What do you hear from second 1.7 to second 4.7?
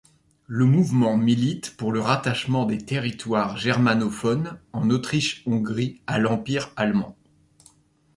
pour le rattachement des territoires germanophones